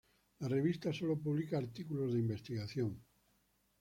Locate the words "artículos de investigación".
1.59-2.99